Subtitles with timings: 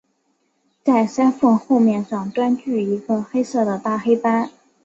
[0.83, 4.49] 在鳃缝后面上端据一个黑色大圆斑。